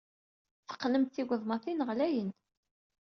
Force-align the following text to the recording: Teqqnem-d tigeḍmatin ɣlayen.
Teqqnem-d 0.67 1.09
tigeḍmatin 1.11 1.83
ɣlayen. 1.87 2.29